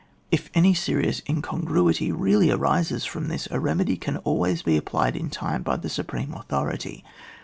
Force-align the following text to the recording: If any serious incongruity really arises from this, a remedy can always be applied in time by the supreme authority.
If 0.31 0.49
any 0.55 0.73
serious 0.73 1.21
incongruity 1.29 2.11
really 2.11 2.49
arises 2.49 3.05
from 3.05 3.27
this, 3.27 3.47
a 3.51 3.59
remedy 3.59 3.97
can 3.97 4.17
always 4.17 4.63
be 4.63 4.75
applied 4.75 5.15
in 5.15 5.29
time 5.29 5.61
by 5.61 5.75
the 5.77 5.89
supreme 5.89 6.33
authority. 6.33 7.05